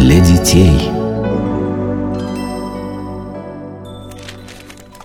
для 0.00 0.18
детей. 0.20 0.88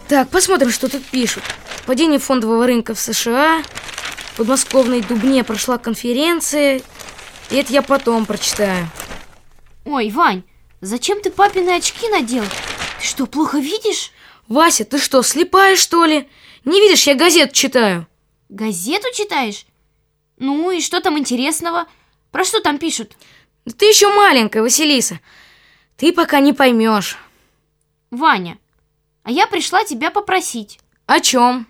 Так, 0.08 0.30
посмотрим, 0.30 0.72
что 0.72 0.88
тут 0.88 1.04
пишут. 1.04 1.44
Падение 1.86 2.18
фондового 2.18 2.66
рынка 2.66 2.96
в 2.96 3.00
США, 3.00 3.62
в 4.32 4.38
подмосковной 4.38 5.02
Дубне 5.02 5.44
прошла 5.44 5.78
конференция, 5.78 6.82
и 7.50 7.56
это 7.58 7.74
я 7.74 7.82
потом 7.82 8.26
прочитаю. 8.26 8.90
Ой, 9.84 10.10
Вань, 10.12 10.44
зачем 10.80 11.20
ты 11.20 11.30
папины 11.30 11.76
очки 11.76 12.08
надел? 12.08 12.46
Ты 13.02 13.06
что, 13.06 13.26
плохо 13.26 13.58
видишь? 13.58 14.12
Вася, 14.48 14.86
ты 14.86 14.98
что, 14.98 15.22
слепая, 15.24 15.76
что 15.76 16.06
ли? 16.06 16.30
Не 16.64 16.80
видишь, 16.80 17.06
я 17.06 17.16
газету 17.16 17.54
читаю. 17.54 18.08
Газету 18.48 19.08
читаешь? 19.14 19.66
Ну 20.38 20.72
и 20.72 20.80
что 20.80 21.02
там 21.02 21.20
интересного? 21.20 21.86
Про 22.32 22.46
что 22.46 22.62
там 22.62 22.78
пишут? 22.78 23.12
Да 23.66 23.74
ты 23.74 23.86
еще 23.86 24.10
маленькая, 24.10 24.62
Василиса. 24.62 25.20
Ты 25.98 26.14
пока 26.14 26.40
не 26.40 26.54
поймешь. 26.54 27.18
Ваня, 28.12 28.60
а 29.24 29.32
я 29.32 29.48
пришла 29.48 29.84
тебя 29.84 30.12
попросить. 30.12 30.80
О 31.08 31.20
чем? 31.20 31.68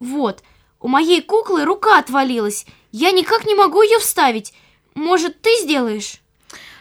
Вот, 0.00 0.42
у 0.80 0.88
моей 0.88 1.22
куклы 1.22 1.64
рука 1.64 1.98
отвалилась. 1.98 2.66
Я 2.90 3.12
никак 3.12 3.46
не 3.46 3.54
могу 3.54 3.82
ее 3.82 3.98
вставить. 3.98 4.52
Может, 4.94 5.40
ты 5.40 5.50
сделаешь? 5.60 6.20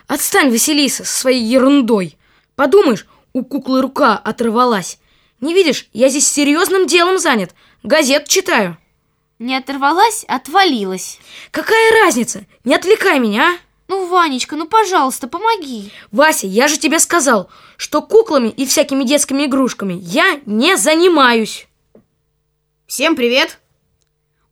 Отстань, 0.08 0.50
Василиса, 0.50 1.06
со 1.06 1.20
своей 1.20 1.44
ерундой. 1.44 2.18
Подумаешь, 2.56 3.08
у 3.34 3.46
куклы 3.46 3.82
рука 3.82 4.18
оторвалась. 4.18 5.00
Не 5.40 5.54
видишь, 5.54 5.88
я 5.94 6.10
здесь 6.10 6.28
серьезным 6.28 6.88
делом 6.88 7.18
занят. 7.18 7.54
Газет 7.84 8.28
читаю. 8.28 8.78
Не 9.40 9.56
оторвалась, 9.56 10.26
отвалилась. 10.28 11.20
Какая 11.52 12.04
разница? 12.04 12.46
Не 12.64 12.76
отвлекай 12.76 13.20
меня, 13.20 13.54
а? 13.54 13.71
Ну, 13.92 14.08
Ванечка, 14.08 14.56
ну, 14.56 14.68
пожалуйста, 14.68 15.28
помоги. 15.28 15.92
Вася, 16.14 16.48
я 16.48 16.70
же 16.70 16.78
тебе 16.78 16.98
сказал, 16.98 17.50
что 17.76 18.02
куклами 18.02 18.48
и 18.48 18.66
всякими 18.66 19.04
детскими 19.04 19.44
игрушками 19.44 20.00
я 20.02 20.40
не 20.46 20.78
занимаюсь. 20.78 21.68
Всем 22.88 23.18
привет. 23.18 23.60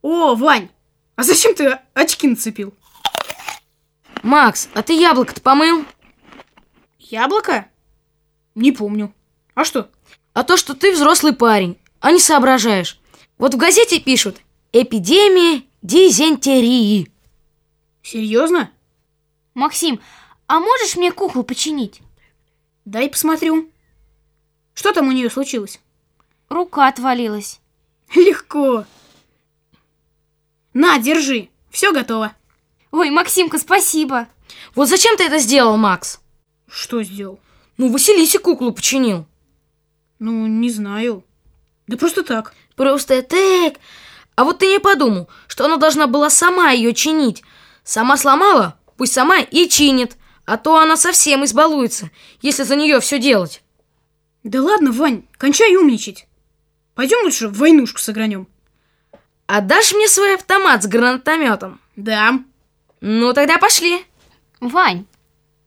О, 0.02 0.34
Вань, 0.34 0.68
а 1.16 1.22
зачем 1.22 1.54
ты 1.54 1.78
очки 1.94 2.28
нацепил? 2.28 2.74
Макс, 4.22 4.68
а 4.74 4.82
ты 4.82 4.92
яблоко-то 4.92 5.40
помыл? 5.40 5.86
Яблоко? 6.98 7.66
Не 8.54 8.72
помню. 8.72 9.10
А 9.54 9.64
что? 9.64 9.88
А 10.34 10.44
то, 10.44 10.58
что 10.58 10.74
ты 10.74 10.92
взрослый 10.92 11.32
парень, 11.32 11.78
а 12.00 12.12
не 12.12 12.20
соображаешь. 12.20 13.00
Вот 13.38 13.54
в 13.54 13.56
газете 13.56 14.00
пишут 14.00 14.36
«Эпидемия 14.74 15.62
дизентерии». 15.80 17.10
Серьезно? 18.02 18.70
Максим, 19.60 20.00
а 20.46 20.58
можешь 20.58 20.96
мне 20.96 21.12
куклу 21.12 21.44
починить? 21.44 22.00
Дай 22.86 23.10
посмотрю. 23.10 23.70
Что 24.72 24.92
там 24.92 25.08
у 25.08 25.12
нее 25.12 25.28
случилось? 25.28 25.80
Рука 26.48 26.88
отвалилась. 26.88 27.60
Легко. 28.14 28.86
На, 30.72 30.98
держи. 30.98 31.50
Все 31.70 31.92
готово. 31.92 32.32
Ой, 32.90 33.10
Максимка, 33.10 33.58
спасибо. 33.58 34.28
Вот 34.74 34.88
зачем 34.88 35.16
ты 35.18 35.24
это 35.24 35.38
сделал, 35.38 35.76
Макс? 35.76 36.20
Что 36.66 37.02
сделал? 37.02 37.38
Ну, 37.76 37.92
Василисе 37.92 38.38
куклу 38.38 38.72
починил. 38.72 39.26
Ну, 40.18 40.46
не 40.46 40.70
знаю. 40.70 41.22
Да 41.86 41.98
просто 41.98 42.22
так. 42.22 42.54
Просто 42.76 43.22
так. 43.22 43.74
А 44.36 44.44
вот 44.44 44.60
ты 44.60 44.68
не 44.68 44.80
подумал, 44.80 45.28
что 45.48 45.66
она 45.66 45.76
должна 45.76 46.06
была 46.06 46.30
сама 46.30 46.70
ее 46.70 46.94
чинить. 46.94 47.42
Сама 47.84 48.16
сломала, 48.16 48.79
пусть 49.00 49.14
сама 49.14 49.38
и 49.40 49.66
чинит. 49.66 50.18
А 50.44 50.58
то 50.58 50.76
она 50.76 50.94
совсем 50.98 51.42
избалуется, 51.46 52.10
если 52.42 52.64
за 52.64 52.76
нее 52.76 53.00
все 53.00 53.18
делать. 53.18 53.62
Да 54.42 54.62
ладно, 54.62 54.92
Вань, 54.92 55.22
кончай 55.38 55.74
умничать. 55.74 56.26
Пойдем 56.94 57.24
лучше 57.24 57.48
в 57.48 57.56
войнушку 57.56 57.98
сыгранем. 57.98 58.46
Отдашь 59.46 59.94
мне 59.94 60.06
свой 60.06 60.34
автомат 60.34 60.82
с 60.82 60.86
гранатометом? 60.86 61.80
Да. 61.96 62.40
Ну, 63.00 63.32
тогда 63.32 63.56
пошли. 63.56 64.04
Вань, 64.60 65.06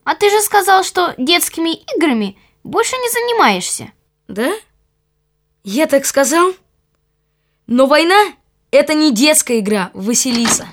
а 0.04 0.14
ты 0.14 0.30
же 0.30 0.40
сказал, 0.40 0.84
что 0.84 1.12
детскими 1.18 1.82
играми 1.96 2.38
больше 2.62 2.94
не 2.94 3.10
занимаешься. 3.10 3.90
Да? 4.28 4.52
Я 5.64 5.88
так 5.88 6.06
сказал? 6.06 6.54
Но 7.66 7.86
война— 7.86 8.34
это 8.70 8.94
не 8.94 9.12
детская 9.12 9.58
игра, 9.58 9.90
Василиса. 9.92 10.68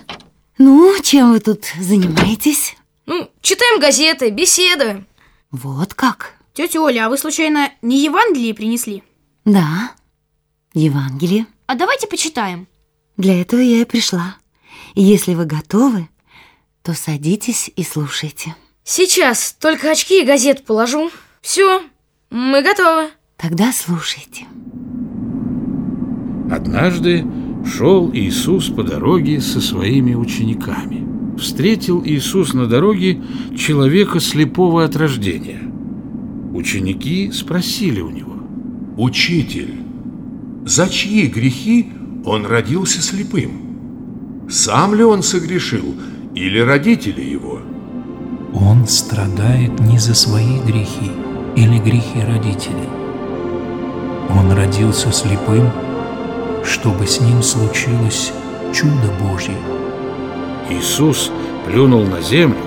Ну, 0.64 0.96
чем 1.02 1.32
вы 1.32 1.40
тут 1.40 1.66
занимаетесь? 1.80 2.76
Ну, 3.08 3.28
читаем 3.42 3.80
газеты, 3.80 4.30
беседуем. 4.30 5.08
Вот 5.50 5.96
как? 5.96 6.36
Тетя 6.54 6.80
Оля, 6.80 7.08
а 7.08 7.10
вы 7.10 7.18
случайно 7.18 7.72
не 7.82 8.04
Евангелие 8.04 8.54
принесли? 8.54 9.02
Да, 9.44 9.94
Евангелие. 10.76 11.48
А 11.66 11.74
давайте 11.74 12.06
почитаем. 12.06 12.68
Для 13.18 13.42
этого 13.42 13.60
я 13.60 13.82
и 13.82 13.86
пришла. 13.86 14.36
И 14.94 15.02
если 15.02 15.34
вы 15.34 15.46
готовы, 15.46 16.10
то 16.84 16.94
садитесь 16.94 17.72
и 17.76 17.84
слушайте. 17.84 18.56
Сейчас 18.84 19.54
только 19.60 19.90
очки 19.90 20.22
и 20.22 20.26
газету 20.28 20.62
положу. 20.62 21.10
Все, 21.42 21.82
мы 22.30 22.62
готовы. 22.62 23.10
Тогда 23.36 23.74
слушайте. 23.74 24.46
Однажды 26.52 27.26
шел 27.66 28.12
Иисус 28.14 28.70
по 28.70 28.84
дороге 28.84 29.42
со 29.42 29.62
своими 29.62 30.14
учениками. 30.14 31.08
Встретил 31.38 32.04
Иисус 32.06 32.54
на 32.54 32.68
дороге 32.68 33.22
человека 33.58 34.20
слепого 34.20 34.84
от 34.84 34.96
рождения. 34.96 35.62
Ученики 36.54 37.32
спросили 37.32 38.02
у 38.02 38.10
него. 38.10 38.34
Учитель, 38.98 39.76
за 40.66 40.90
чьи 40.90 41.28
грехи 41.28 41.88
он 42.26 42.46
родился 42.46 43.02
слепым? 43.02 44.46
Сам 44.50 44.94
ли 44.94 45.04
он 45.04 45.24
согрешил 45.24 45.96
или 46.36 46.60
родители 46.60 47.22
его? 47.22 47.62
Он 48.54 48.86
страдает 48.86 49.80
не 49.80 49.98
за 49.98 50.14
свои 50.14 50.60
грехи 50.60 51.12
или 51.56 51.80
грехи 51.80 52.20
родителей. 52.28 52.90
Он 54.30 54.52
родился 54.52 55.12
слепым, 55.12 55.70
чтобы 56.64 57.08
с 57.08 57.20
ним 57.20 57.42
случилось 57.42 58.32
чудо 58.74 59.12
Божье. 59.20 59.58
Иисус 60.70 61.32
плюнул 61.66 62.06
на 62.06 62.22
землю, 62.22 62.62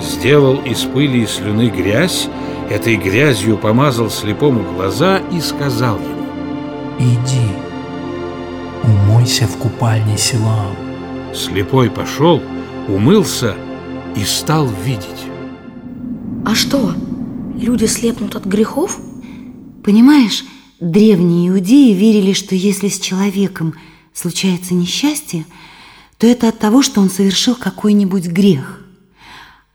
сделал 0.00 0.56
из 0.62 0.82
пыли 0.82 1.22
и 1.22 1.26
слюны 1.26 1.68
грязь, 1.68 2.28
этой 2.70 2.96
грязью 2.96 3.56
помазал 3.56 4.10
слепому 4.10 4.62
глаза 4.74 5.18
и 5.32 5.40
сказал 5.40 5.96
ему 5.96 6.26
«Иди, 6.98 7.48
умойся 8.84 9.46
в 9.46 9.56
купальне 9.56 10.16
Силаам». 10.16 10.76
Слепой 11.34 11.90
пошел, 11.90 12.40
умылся 12.88 13.54
и 14.16 14.24
стал 14.24 14.68
видеть. 14.84 15.30
А 16.44 16.54
что, 16.54 16.92
люди 17.54 17.84
слепнут 17.84 18.34
от 18.34 18.44
грехов? 18.44 18.98
Понимаешь, 19.84 20.44
древние 20.80 21.50
иудеи 21.50 21.92
верили, 21.92 22.32
что 22.32 22.54
если 22.54 22.88
с 22.88 22.98
человеком 22.98 23.74
случается 24.12 24.74
несчастье, 24.74 25.46
то 26.18 26.26
это 26.26 26.48
от 26.48 26.58
того, 26.58 26.82
что 26.82 27.00
он 27.00 27.10
совершил 27.10 27.54
какой-нибудь 27.54 28.26
грех. 28.26 28.80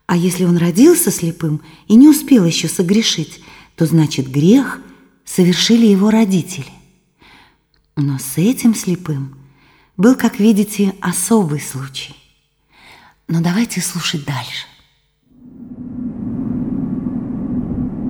А 0.06 0.16
если 0.16 0.44
он 0.44 0.56
родился 0.56 1.10
слепым 1.10 1.62
и 1.88 1.94
не 1.94 2.08
успел 2.08 2.44
еще 2.44 2.68
согрешить, 2.68 3.40
то 3.74 3.86
значит 3.86 4.28
грех 4.28 4.80
совершили 5.24 5.86
его 5.86 6.10
родители. 6.10 6.70
Но 7.96 8.18
с 8.18 8.36
этим 8.36 8.74
слепым 8.74 9.36
был, 9.96 10.14
как 10.14 10.38
видите, 10.38 10.94
особый 11.00 11.60
случай. 11.60 12.14
Но 13.26 13.40
давайте 13.40 13.80
слушать 13.80 14.24
дальше. 14.24 14.66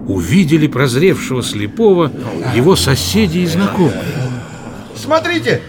Увидели 0.08 0.66
прозревшего 0.66 1.42
слепого 1.42 2.10
его 2.54 2.76
соседи 2.76 3.38
и 3.38 3.46
знакомые. 3.46 4.04
Смотрите, 4.94 5.62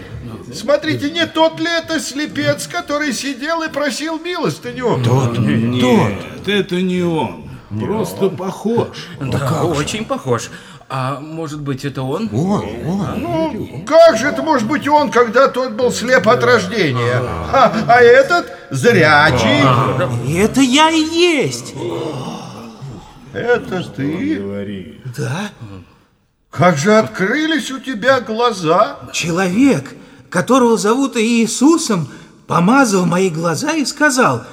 смотрите, 0.54 1.10
не 1.10 1.26
тот 1.26 1.60
ли 1.60 1.66
это 1.66 2.00
слепец, 2.00 2.66
который 2.66 3.12
сидел 3.12 3.62
и 3.62 3.68
просил 3.68 4.18
милостыню? 4.18 5.02
Тот, 5.04 5.38
Нет, 5.38 5.80
тот. 5.80 6.48
это 6.48 6.80
не 6.80 7.02
он. 7.02 7.48
Просто 7.80 8.30
похож. 8.30 8.88
Да, 9.20 9.38
как 9.38 9.64
очень 9.64 10.04
похож. 10.04 10.50
А 10.90 11.20
может 11.20 11.60
быть, 11.60 11.84
это 11.84 12.02
он? 12.02 12.30
Он, 12.32 12.64
он. 12.86 13.20
Ну, 13.20 13.84
как 13.86 14.16
же 14.16 14.28
это 14.28 14.42
может 14.42 14.66
быть 14.66 14.88
он, 14.88 15.10
когда 15.10 15.48
тот 15.48 15.72
был 15.72 15.92
слеп 15.92 16.26
от 16.26 16.42
рождения? 16.42 17.20
А, 17.52 17.74
а 17.86 18.00
этот 18.00 18.46
зрячий? 18.70 20.40
Это 20.40 20.62
я 20.62 20.88
и 20.90 21.00
есть. 21.00 21.74
Это 23.38 23.82
ты? 23.96 25.00
Да. 25.16 25.50
Как 26.50 26.78
же 26.78 26.94
открылись 26.94 27.70
у 27.70 27.78
тебя 27.78 28.20
глаза? 28.20 28.98
Человек, 29.12 29.94
которого 30.30 30.76
зовут 30.76 31.16
Иисусом, 31.16 32.08
помазал 32.46 33.04
мои 33.06 33.30
глаза 33.30 33.72
и 33.74 33.84
сказал, 33.84 34.44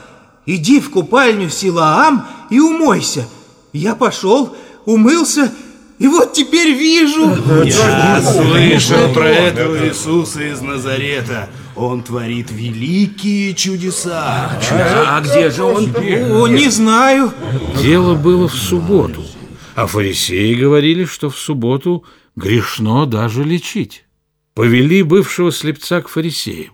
иди 0.46 0.80
в 0.80 0.92
купальню 0.92 1.50
Силаам 1.50 2.28
и 2.50 2.60
умойся, 2.60 3.26
Я 3.74 3.96
пошел, 3.96 4.56
умылся, 4.86 5.52
и 5.98 6.08
вот 6.08 6.34
теперь 6.34 6.74
вижу. 6.74 7.36
Я 7.64 8.22
слышал 8.22 9.14
про 9.14 9.30
этого 9.30 9.88
Иисуса 9.88 10.44
из 10.44 10.62
Назарета. 10.62 11.50
Он 11.76 12.04
творит 12.04 12.52
великие 12.52 13.54
чудеса. 13.54 14.60
А 14.72 15.22
где 15.22 15.50
же 15.50 15.64
он? 15.64 15.94
О, 15.96 16.48
не 16.48 16.70
знаю. 16.70 17.34
Дело 17.82 18.16
было 18.16 18.48
в 18.48 18.56
субботу, 18.56 19.24
а 19.76 19.86
фарисеи 19.88 20.54
говорили, 20.54 21.06
что 21.06 21.30
в 21.30 21.38
субботу 21.38 22.06
грешно 22.36 23.06
даже 23.06 23.44
лечить. 23.44 24.06
Повели 24.54 25.04
бывшего 25.04 25.52
слепца 25.52 26.02
к 26.02 26.08
фарисеям. 26.08 26.74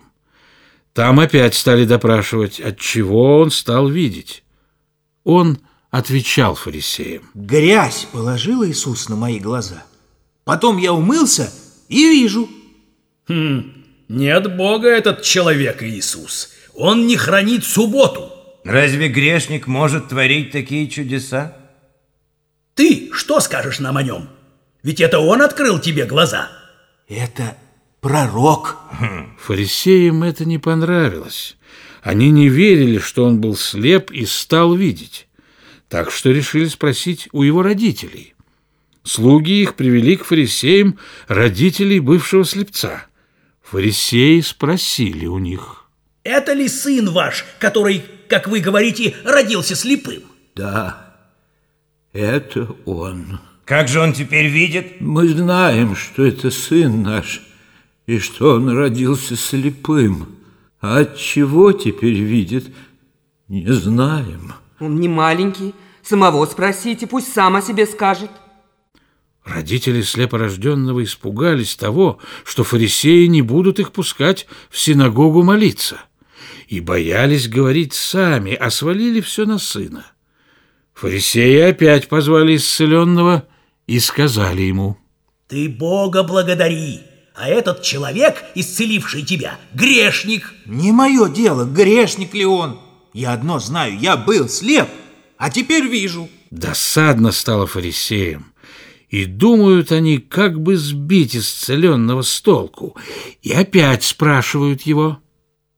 Там 0.93 1.19
опять 1.19 1.55
стали 1.55 1.85
допрашивать, 1.85 2.59
от 2.59 2.77
чего 2.77 3.39
он 3.39 3.49
стал 3.49 3.87
видеть. 3.87 4.43
Он 5.23 5.57
отвечал 5.89 6.53
фарисеям. 6.53 7.23
Грязь 7.33 8.07
положила 8.11 8.69
Иисус 8.69 9.09
на 9.09 9.15
мои 9.15 9.39
глаза. 9.39 9.83
Потом 10.43 10.77
я 10.77 10.93
умылся 10.93 11.51
и 11.89 12.07
вижу. 12.07 12.47
Хм, 13.27 13.80
не 14.11 14.27
от 14.27 14.53
Бога 14.57 14.89
этот 14.89 15.21
человек 15.21 15.81
Иисус. 15.81 16.51
Он 16.73 17.07
не 17.07 17.15
хранит 17.15 17.63
субботу. 17.63 18.29
Разве 18.65 19.07
грешник 19.07 19.67
может 19.67 20.09
творить 20.09 20.51
такие 20.51 20.89
чудеса? 20.89 21.55
Ты 22.75 23.09
что 23.13 23.39
скажешь 23.39 23.79
нам 23.79 23.95
о 23.95 24.03
нем? 24.03 24.29
Ведь 24.83 24.99
это 24.99 25.19
он 25.19 25.41
открыл 25.41 25.79
тебе 25.79 26.05
глаза. 26.05 26.49
Это 27.07 27.55
пророк. 28.01 28.77
Фарисеям 29.39 30.23
это 30.23 30.43
не 30.43 30.57
понравилось. 30.57 31.55
Они 32.03 32.31
не 32.31 32.49
верили, 32.49 32.97
что 32.97 33.23
он 33.23 33.39
был 33.39 33.55
слеп 33.55 34.11
и 34.11 34.25
стал 34.25 34.75
видеть. 34.75 35.27
Так 35.87 36.11
что 36.11 36.31
решили 36.31 36.65
спросить 36.65 37.29
у 37.31 37.43
его 37.43 37.63
родителей. 37.63 38.33
Слуги 39.03 39.61
их 39.61 39.75
привели 39.75 40.17
к 40.17 40.25
фарисеям 40.25 40.99
родителей 41.29 42.01
бывшего 42.01 42.43
слепца. 42.43 43.05
Фарисеи 43.71 44.41
спросили 44.41 45.27
у 45.27 45.37
них. 45.37 45.85
Это 46.25 46.51
ли 46.51 46.67
сын 46.67 47.09
ваш, 47.09 47.45
который, 47.57 48.03
как 48.27 48.49
вы 48.49 48.59
говорите, 48.59 49.15
родился 49.23 49.77
слепым? 49.77 50.23
Да, 50.55 51.15
это 52.11 52.75
он. 52.83 53.39
Как 53.63 53.87
же 53.87 54.01
он 54.01 54.11
теперь 54.11 54.47
видит? 54.47 54.99
Мы 54.99 55.29
знаем, 55.29 55.95
что 55.95 56.25
это 56.25 56.51
сын 56.51 57.01
наш, 57.01 57.41
и 58.07 58.19
что 58.19 58.55
он 58.55 58.67
родился 58.77 59.37
слепым. 59.37 60.35
А 60.81 60.99
от 60.99 61.15
чего 61.15 61.71
теперь 61.71 62.19
видит, 62.19 62.75
не 63.47 63.71
знаем. 63.71 64.51
Он 64.81 64.99
не 64.99 65.07
маленький. 65.07 65.73
Самого 66.03 66.45
спросите, 66.45 67.07
пусть 67.07 67.31
сам 67.31 67.55
о 67.55 67.61
себе 67.61 67.85
скажет. 67.85 68.31
Родители 69.45 70.01
слепорожденного 70.01 71.03
испугались 71.03 71.75
того, 71.75 72.19
что 72.45 72.63
фарисеи 72.63 73.25
не 73.25 73.41
будут 73.41 73.79
их 73.79 73.91
пускать 73.91 74.47
в 74.69 74.79
синагогу 74.79 75.43
молиться, 75.43 75.97
и 76.67 76.79
боялись 76.79 77.47
говорить 77.47 77.93
сами, 77.93 78.53
а 78.53 78.69
свалили 78.69 79.19
все 79.19 79.45
на 79.45 79.57
сына. 79.57 80.05
Фарисеи 80.93 81.59
опять 81.59 82.07
позвали 82.07 82.55
исцеленного 82.55 83.47
и 83.87 83.99
сказали 83.99 84.61
ему, 84.61 84.97
«Ты 85.47 85.67
Бога 85.67 86.21
благодари, 86.23 87.01
а 87.33 87.49
этот 87.49 87.81
человек, 87.81 88.43
исцеливший 88.53 89.23
тебя, 89.23 89.57
грешник». 89.73 90.53
Не 90.65 90.91
мое 90.91 91.27
дело, 91.29 91.65
грешник 91.65 92.35
ли 92.35 92.45
он. 92.45 92.79
Я 93.13 93.33
одно 93.33 93.59
знаю, 93.59 93.97
я 93.99 94.15
был 94.15 94.47
слеп, 94.47 94.87
а 95.37 95.49
теперь 95.49 95.87
вижу. 95.87 96.29
Досадно 96.51 97.31
стало 97.31 97.65
фарисеям. 97.65 98.53
И 99.11 99.25
думают 99.25 99.91
они, 99.91 100.19
как 100.19 100.61
бы 100.61 100.77
сбить 100.77 101.35
исцеленного 101.35 102.21
с 102.21 102.39
толку. 102.39 102.95
И 103.41 103.51
опять 103.51 104.05
спрашивают 104.05 104.83
его. 104.83 105.19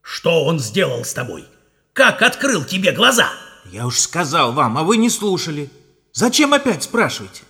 Что 0.04 0.46
он 0.46 0.60
сделал 0.60 1.04
с 1.04 1.14
тобой? 1.14 1.46
Как 1.94 2.22
открыл 2.22 2.64
тебе 2.64 2.92
глаза? 2.92 3.32
Я 3.72 3.88
уж 3.88 3.98
сказал 3.98 4.54
вам, 4.54 4.78
а 4.78 4.84
вы 4.84 4.98
не 4.98 5.10
слушали. 5.10 5.72
Зачем 6.12 6.54
опять 6.54 6.84
спрашиваете? 6.84 7.42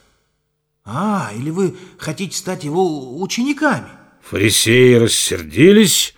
А, 0.85 1.31
или 1.35 1.49
вы 1.49 1.75
хотите 1.97 2.37
стать 2.37 2.63
его 2.63 3.21
учениками? 3.21 3.89
Фарисеи 4.21 4.93
рассердились 4.93 6.15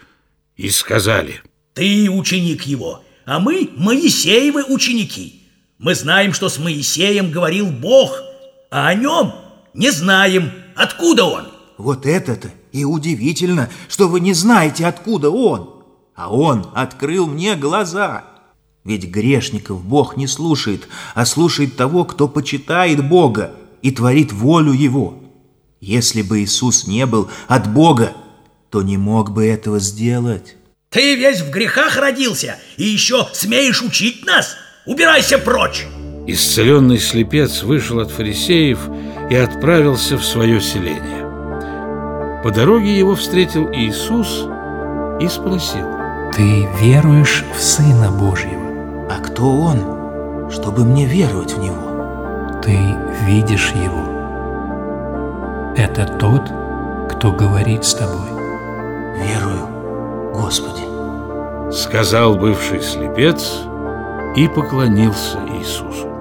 и 0.57 0.69
сказали. 0.69 1.41
Ты 1.73 2.07
ученик 2.11 2.63
его, 2.63 3.03
а 3.25 3.39
мы 3.39 3.71
Моисеевы 3.75 4.63
ученики. 4.65 5.41
Мы 5.79 5.95
знаем, 5.95 6.33
что 6.33 6.49
с 6.49 6.59
Моисеем 6.59 7.31
говорил 7.31 7.71
Бог, 7.71 8.15
а 8.69 8.89
о 8.89 8.93
нем 8.93 9.44
не 9.75 9.91
знаем, 9.91 10.51
откуда 10.75 11.25
он. 11.25 11.47
Вот 11.77 12.05
это-то 12.05 12.49
и 12.71 12.85
удивительно, 12.85 13.69
что 13.89 14.07
вы 14.07 14.21
не 14.21 14.33
знаете, 14.33 14.85
откуда 14.85 15.29
он. 15.29 15.83
А 16.15 16.33
он 16.33 16.67
открыл 16.73 17.27
мне 17.27 17.55
глаза. 17.55 18.23
Ведь 18.85 19.05
грешников 19.05 19.83
Бог 19.83 20.15
не 20.15 20.27
слушает, 20.27 20.87
а 21.13 21.25
слушает 21.25 21.75
того, 21.75 22.05
кто 22.05 22.27
почитает 22.27 23.07
Бога 23.07 23.51
и 23.81 23.91
творит 23.91 24.31
волю 24.31 24.71
Его. 24.71 25.21
Если 25.81 26.21
бы 26.21 26.41
Иисус 26.41 26.87
не 26.87 27.05
был 27.05 27.29
от 27.47 27.71
Бога, 27.71 28.13
то 28.69 28.81
не 28.81 28.97
мог 28.97 29.31
бы 29.31 29.45
этого 29.45 29.79
сделать. 29.79 30.55
Ты 30.89 31.15
весь 31.15 31.41
в 31.41 31.49
грехах 31.49 31.97
родился 31.97 32.57
и 32.77 32.85
еще 32.85 33.27
смеешь 33.33 33.81
учить 33.81 34.25
нас? 34.25 34.55
Убирайся 34.85 35.37
прочь! 35.37 35.85
Исцеленный 36.27 36.99
слепец 36.99 37.63
вышел 37.63 37.99
от 37.99 38.11
фарисеев 38.11 38.79
и 39.29 39.35
отправился 39.35 40.17
в 40.17 40.25
свое 40.25 40.61
селение. 40.61 41.25
По 42.43 42.51
дороге 42.51 42.97
его 42.97 43.15
встретил 43.15 43.69
Иисус 43.71 44.47
и 45.19 45.27
спросил. 45.27 45.95
Ты 46.35 46.67
веруешь 46.81 47.45
в 47.55 47.61
Сына 47.61 48.11
Божьего? 48.11 49.07
А 49.09 49.19
кто 49.19 49.49
Он, 49.49 50.51
чтобы 50.51 50.83
мне 50.83 51.05
веровать 51.05 51.53
в 51.53 51.59
Него? 51.59 52.59
Ты 52.61 52.77
видишь 53.25 53.71
Его. 53.71 54.03
Это 55.77 56.05
тот, 56.19 56.51
кто 57.09 57.31
говорит 57.31 57.85
с 57.85 57.93
тобой. 57.93 58.29
Верую, 59.17 60.33
Господи. 60.33 60.83
Сказал 61.71 62.35
бывший 62.35 62.81
слепец 62.81 63.61
и 64.35 64.49
поклонился 64.49 65.39
Иисусу. 65.57 66.14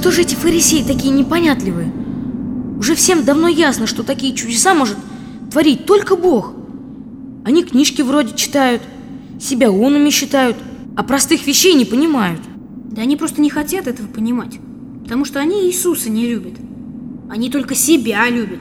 Что 0.00 0.12
же 0.12 0.22
эти 0.22 0.34
фарисеи 0.34 0.82
такие 0.82 1.12
непонятливые? 1.12 1.92
Уже 2.78 2.94
всем 2.94 3.22
давно 3.22 3.48
ясно, 3.48 3.86
что 3.86 4.02
такие 4.02 4.34
чудеса 4.34 4.74
может 4.74 4.96
творить 5.50 5.84
только 5.84 6.16
Бог. 6.16 6.54
Они 7.44 7.62
книжки 7.62 8.00
вроде 8.00 8.34
читают, 8.34 8.80
себя 9.38 9.70
умными 9.70 10.08
считают, 10.08 10.56
а 10.96 11.02
простых 11.02 11.46
вещей 11.46 11.74
не 11.74 11.84
понимают. 11.84 12.40
Да 12.90 13.02
они 13.02 13.18
просто 13.18 13.42
не 13.42 13.50
хотят 13.50 13.86
этого 13.86 14.06
понимать, 14.06 14.58
потому 15.02 15.26
что 15.26 15.38
они 15.38 15.66
Иисуса 15.66 16.08
не 16.08 16.26
любят. 16.26 16.54
Они 17.28 17.50
только 17.50 17.74
себя 17.74 18.26
любят. 18.30 18.60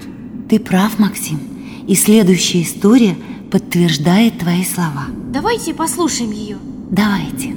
Ты 0.50 0.60
прав, 0.60 1.00
Максим. 1.00 1.40
И 1.88 1.96
следующая 1.96 2.64
история 2.64 3.16
подтверждает 3.50 4.40
твои 4.40 4.66
слова. 4.66 5.06
Давайте 5.32 5.74
послушаем 5.74 6.32
ее. 6.32 6.58
Давайте. 6.92 7.56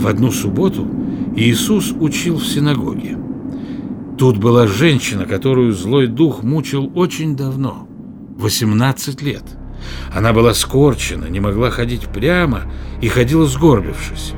В 0.00 0.06
одну 0.06 0.32
субботу 0.32 0.88
Иисус 1.36 1.92
учил 1.92 2.38
в 2.38 2.46
синагоге. 2.46 3.16
Тут 4.18 4.36
была 4.36 4.66
женщина, 4.66 5.24
которую 5.24 5.72
злой 5.72 6.06
дух 6.06 6.42
мучил 6.42 6.90
очень 6.94 7.36
давно, 7.36 7.86
18 8.36 9.22
лет. 9.22 9.44
Она 10.14 10.32
была 10.32 10.52
скорчена, 10.54 11.26
не 11.26 11.40
могла 11.40 11.70
ходить 11.70 12.06
прямо 12.08 12.62
и 13.00 13.08
ходила 13.08 13.46
сгорбившись. 13.46 14.34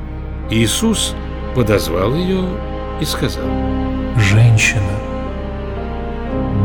Иисус 0.49 1.15
подозвал 1.55 2.15
ее 2.15 2.45
и 3.01 3.05
сказал, 3.05 3.45
«Женщина, 4.17 4.99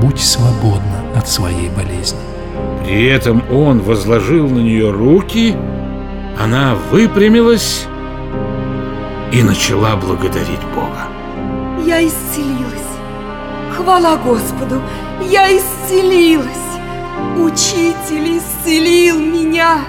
будь 0.00 0.20
свободна 0.20 1.02
от 1.16 1.28
своей 1.28 1.70
болезни». 1.70 2.18
При 2.84 3.06
этом 3.06 3.42
он 3.50 3.80
возложил 3.80 4.48
на 4.48 4.60
нее 4.60 4.90
руки, 4.90 5.56
она 6.38 6.76
выпрямилась 6.92 7.86
и 9.32 9.42
начала 9.42 9.96
благодарить 9.96 10.62
Бога. 10.74 11.08
Я 11.84 12.06
исцелилась. 12.06 12.88
Хвала 13.76 14.16
Господу, 14.16 14.80
я 15.30 15.48
исцелилась. 15.56 16.46
Учитель 17.36 18.38
исцелил 18.38 19.18
меня. 19.18 19.84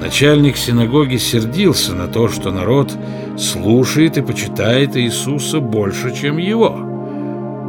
Начальник 0.00 0.56
синагоги 0.56 1.16
сердился 1.16 1.94
на 1.94 2.06
то, 2.06 2.28
что 2.28 2.50
народ 2.50 2.92
слушает 3.38 4.18
и 4.18 4.22
почитает 4.22 4.96
Иисуса 4.96 5.60
больше, 5.60 6.14
чем 6.14 6.36
его. 6.36 6.68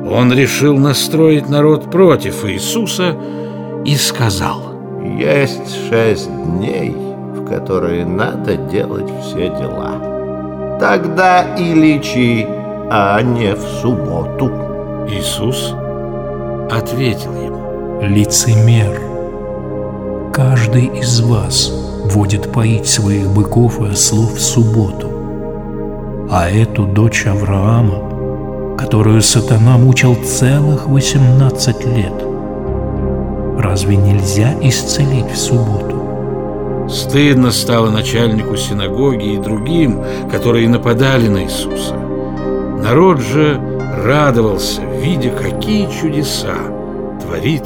Он 0.10 0.32
решил 0.34 0.78
настроить 0.78 1.50
народ 1.50 1.90
против 1.90 2.46
Иисуса 2.46 3.18
и 3.86 3.96
сказал 3.96 4.74
Есть 5.04 5.90
шесть 5.90 6.30
дней, 6.30 6.92
в 6.92 7.46
которые 7.46 8.06
надо 8.06 8.56
делать 8.56 9.10
все 9.22 9.48
дела 9.50 10.07
тогда 10.80 11.56
и 11.56 11.74
лечи, 11.74 12.46
а 12.90 13.22
не 13.22 13.54
в 13.54 13.62
субботу. 13.82 14.52
Иисус 15.10 15.74
ответил 16.72 17.34
ему. 17.34 18.02
Лицемер. 18.02 19.02
Каждый 20.32 20.86
из 20.86 21.22
вас 21.22 21.72
будет 22.14 22.52
поить 22.52 22.88
своих 22.88 23.28
быков 23.30 23.82
и 23.82 23.92
ослов 23.92 24.34
в 24.34 24.42
субботу. 24.42 25.10
А 26.30 26.50
эту 26.50 26.86
дочь 26.86 27.26
Авраама, 27.26 28.76
которую 28.78 29.22
сатана 29.22 29.78
мучил 29.78 30.16
целых 30.16 30.88
18 30.88 31.86
лет, 31.86 32.14
разве 33.58 33.96
нельзя 33.96 34.54
исцелить 34.62 35.32
в 35.32 35.38
субботу? 35.38 35.97
Стыдно 36.90 37.52
стало 37.52 37.90
начальнику 37.90 38.56
синагоги 38.56 39.34
и 39.34 39.38
другим, 39.38 40.02
которые 40.32 40.70
нападали 40.70 41.28
на 41.28 41.44
Иисуса. 41.44 41.96
Народ 41.96 43.20
же 43.20 43.60
радовался, 44.04 44.82
видя, 44.84 45.32
какие 45.32 45.90
чудеса 45.92 46.56
творит 47.22 47.64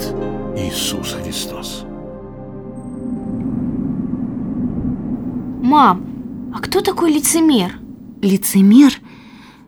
Иисус 0.58 1.16
Христос. 1.24 1.84
Мам, 5.62 6.52
а 6.56 6.60
кто 6.60 6.82
такой 6.82 7.12
лицемер? 7.14 7.80
Лицемер 8.22 8.94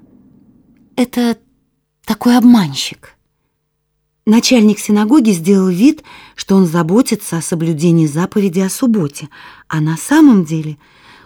–это 0.96 1.38
такой 2.06 2.38
обманщик. 2.38 3.13
Начальник 4.26 4.80
синагоги 4.80 5.32
сделал 5.32 5.68
вид, 5.68 6.04
что 6.36 6.56
он 6.56 6.66
заботится 6.66 7.38
о 7.38 7.42
соблюдении 7.42 8.08
заповеди 8.08 8.62
о 8.62 8.70
субботе, 8.70 9.28
а 9.68 9.82
на 9.82 9.98
самом 9.98 10.46
деле 10.46 10.78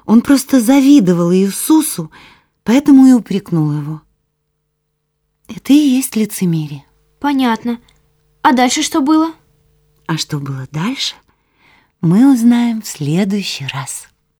он 0.05 0.21
просто 0.21 0.59
завидовал 0.59 1.31
Иисусу, 1.31 2.11
поэтому 2.63 3.05
и 3.05 3.13
упрекнул 3.13 3.71
его. 3.71 4.01
Это 5.47 5.73
и 5.73 5.77
есть 5.77 6.15
лицемерие. 6.15 6.85
Понятно. 7.19 7.79
А 8.41 8.53
дальше 8.53 8.81
что 8.81 9.01
было? 9.01 9.31
А 10.07 10.17
что 10.17 10.39
было 10.39 10.67
дальше, 10.71 11.15
мы 12.01 12.33
узнаем 12.33 12.81
в 12.81 12.87
следующий 12.87 13.67
раз. 13.67 14.07